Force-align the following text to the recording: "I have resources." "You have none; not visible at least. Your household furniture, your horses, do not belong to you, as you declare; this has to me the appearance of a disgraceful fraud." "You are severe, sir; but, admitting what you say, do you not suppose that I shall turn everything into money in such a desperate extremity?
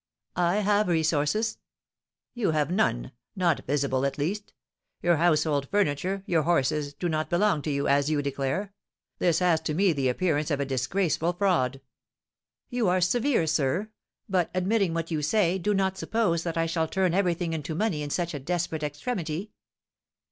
"I 0.35 0.55
have 0.61 0.87
resources." 0.87 1.59
"You 2.33 2.49
have 2.49 2.71
none; 2.71 3.11
not 3.35 3.63
visible 3.67 4.03
at 4.03 4.17
least. 4.17 4.51
Your 5.03 5.17
household 5.17 5.67
furniture, 5.69 6.23
your 6.25 6.41
horses, 6.41 6.95
do 6.95 7.07
not 7.07 7.29
belong 7.29 7.61
to 7.61 7.69
you, 7.69 7.87
as 7.87 8.09
you 8.09 8.23
declare; 8.23 8.73
this 9.19 9.37
has 9.37 9.61
to 9.61 9.75
me 9.75 9.93
the 9.93 10.09
appearance 10.09 10.49
of 10.49 10.59
a 10.59 10.65
disgraceful 10.65 11.33
fraud." 11.33 11.81
"You 12.71 12.87
are 12.87 12.99
severe, 12.99 13.45
sir; 13.45 13.91
but, 14.27 14.49
admitting 14.55 14.95
what 14.95 15.11
you 15.11 15.21
say, 15.21 15.59
do 15.59 15.69
you 15.69 15.75
not 15.75 15.99
suppose 15.99 16.41
that 16.41 16.57
I 16.57 16.65
shall 16.65 16.87
turn 16.87 17.13
everything 17.13 17.53
into 17.53 17.75
money 17.75 18.01
in 18.01 18.09
such 18.09 18.33
a 18.33 18.39
desperate 18.39 18.81
extremity? 18.81 19.51